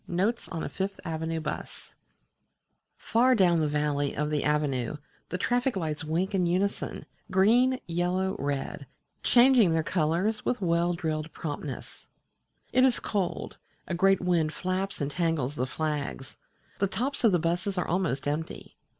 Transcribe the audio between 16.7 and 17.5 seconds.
the tops of the